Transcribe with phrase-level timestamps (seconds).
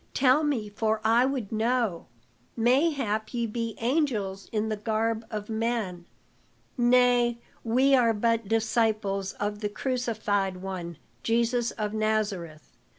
[0.15, 2.07] "Tell me, for I would know;
[2.57, 6.05] mayhap ye be angels in the garb of men."
[6.75, 12.71] "Nay, we are but disciples of the crucified one, Jesus of Nazareth.